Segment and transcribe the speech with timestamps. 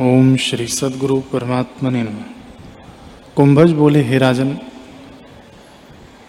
[0.00, 2.04] ओम श्री सदगुरु परमात्मा ने
[3.36, 4.58] कुंभज बोले, हे राजन,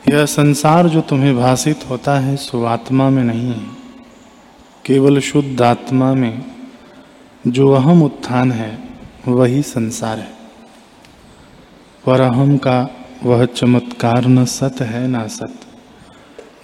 [0.10, 3.66] यह संसार जो तुम्हें भाषित होता है, सो आत्मा में नहीं है।
[4.86, 6.46] केवल शुद्ध आत्मा में
[7.48, 8.80] जो अहम उत्थान है,
[9.28, 10.34] वही संसार है।
[12.06, 12.90] पर अहम का
[13.24, 15.60] वह चमत्कार न सत है, न सत।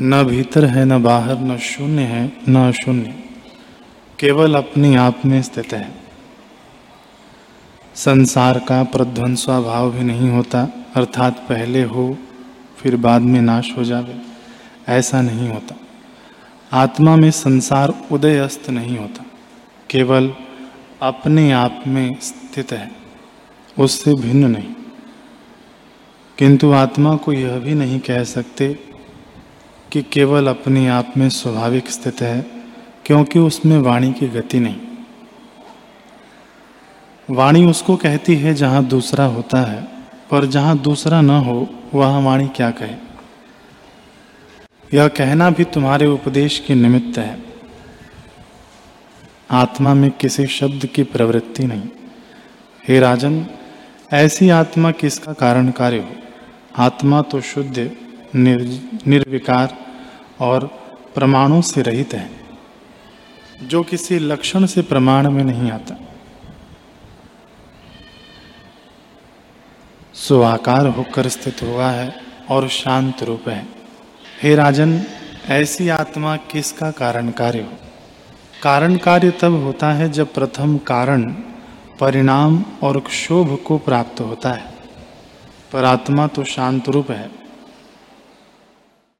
[0.02, 3.16] न भीतर है, न बाहर, न शून्य है, न शून्य।
[4.20, 6.03] केवल अपने आप में स्थित है।
[7.96, 10.62] संसार का प्रध्वंसा भाव भी नहीं होता,
[10.96, 12.18] अर्थात पहले हो,
[12.78, 14.16] फिर बाद में नाश हो जावे,
[14.88, 15.76] ऐसा नहीं होता।
[16.72, 19.26] आत्मा में संसार उदय अस्त नहीं होता,
[19.90, 20.34] केवल
[21.02, 22.92] अपने आप में स्थित है,
[23.80, 24.74] उससे भिन्न नहीं।
[26.38, 28.80] किंतु आत्मा को यह भी नहीं कह सकते
[29.92, 32.42] कि केवल अपने आप में स्वाभाविक स्थित है,
[33.06, 34.78] क्योंकि उसमें वाणी की गति नहीं।
[37.30, 39.82] वाणी उसको कहती है जहाँ दूसरा होता है
[40.32, 42.96] पर जहाँ दूसरा न हो वह वाणी क्या कहे?
[44.94, 47.42] यह कहना भी तुम्हारे उपदेश के निमित्त है।
[49.52, 51.90] आत्मा में किसी शब्द की प्रवृत्ति नहीं।
[52.88, 53.46] हे राजन
[54.14, 56.10] ऐसी आत्मा किसका कारण कार्य हो?
[56.78, 57.92] आत्मा तो शुद्ध
[58.36, 58.62] निर,
[59.08, 59.78] निर्विकार
[60.40, 60.66] और
[61.16, 62.30] प्रमाणों से रहित है
[63.64, 66.03] जो किसी लक्षण से प्रमाण में नहीं आता।
[70.14, 70.42] सो
[70.92, 72.16] होकर स्थित हुआ है
[72.50, 73.68] और शांत रूप है।
[74.44, 75.04] हे राजन,
[75.50, 77.74] ऐसी आत्मा किसका कारण कार्य हो?
[78.64, 81.24] कारण कार्य तब होता है जब प्रथम कारण,
[82.00, 84.74] परिणाम और क्षोभ को प्राप्त होता है।
[85.74, 87.43] पर आत्मा तो शांत रूप है।